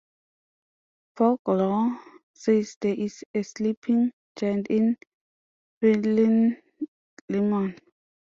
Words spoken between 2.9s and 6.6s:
is a sleeping giant in Plynlimon.